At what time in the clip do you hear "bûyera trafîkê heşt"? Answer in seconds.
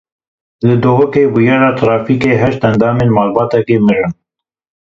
1.33-2.61